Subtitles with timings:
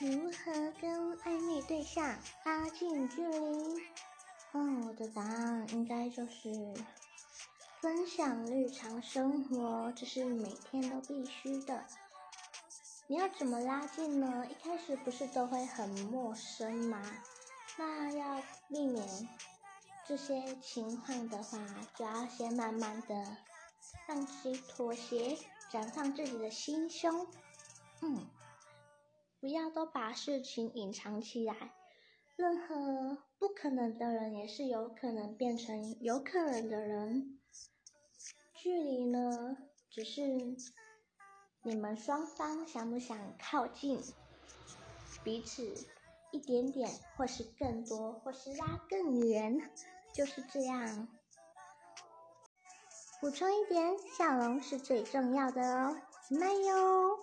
[0.00, 3.82] 如何跟暧昧对象拉近距离？
[4.52, 6.74] 嗯，我的答案应该就是
[7.80, 11.84] 分享日常生活，这是每天都必须的。
[13.08, 14.46] 你要怎么拉近呢？
[14.48, 17.02] 一开始不是都会很陌生吗？
[17.76, 19.28] 那要避免
[20.06, 21.58] 这些情况的话，
[21.96, 23.36] 就要先慢慢的
[24.06, 25.36] 让自己妥协，
[25.72, 27.26] 绽放自己的心胸。
[28.00, 28.26] 嗯，
[29.40, 31.72] 不要都把事情隐藏起来。
[32.36, 37.38] 任何不可能的人，也是有可能变成有可能的人。
[38.54, 39.56] 距离呢，
[39.90, 40.22] 只是
[41.62, 44.00] 你们双方想不想靠近
[45.24, 45.74] 彼此
[46.30, 49.70] 一点点，或是更多，或是拉更远，
[50.12, 51.08] 就是这样。
[53.20, 55.96] 补充一点，笑容是最重要的哦，
[56.30, 57.18] 慢哟。